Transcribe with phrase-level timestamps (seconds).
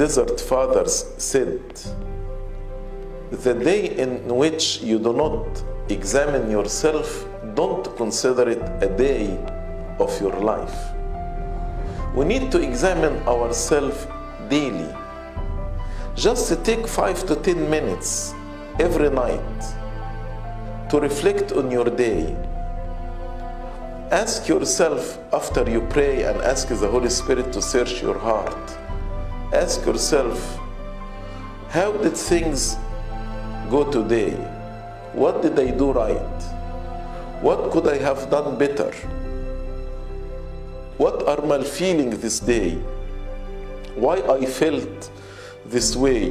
[0.00, 1.62] desert fathers said,
[3.30, 9.38] the day in which you do not examine yourself, don't consider it a day
[10.00, 10.76] of your life.
[12.14, 14.06] We need to examine ourselves
[14.48, 14.92] daily.
[16.16, 18.34] Just take five to ten minutes
[18.80, 19.60] every night
[20.90, 22.34] to reflect on your day.
[24.10, 28.79] Ask yourself after you pray and ask the Holy Spirit to search your heart.
[29.52, 30.60] Ask yourself,
[31.70, 32.76] how did things
[33.68, 34.30] go today?
[35.12, 36.42] What did I do right?
[37.42, 38.92] What could I have done better?
[40.98, 42.76] What are my feelings this day?
[43.96, 45.10] Why I felt
[45.66, 46.30] this way?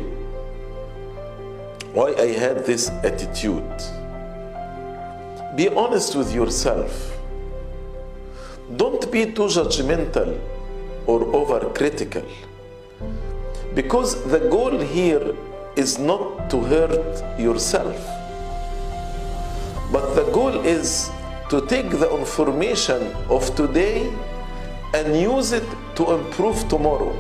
[1.91, 3.83] Why I had this attitude?
[5.57, 7.17] Be honest with yourself.
[8.77, 10.39] Don't be too judgmental
[11.05, 12.26] or overcritical.
[13.75, 15.35] Because the goal here
[15.75, 17.97] is not to hurt yourself,
[19.91, 21.09] but the goal is
[21.49, 24.11] to take the information of today
[24.93, 27.13] and use it to improve tomorrow.